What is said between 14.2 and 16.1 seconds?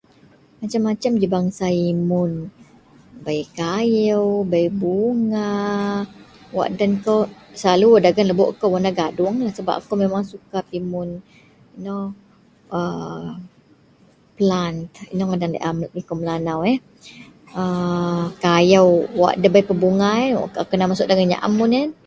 plant ino ngadan laei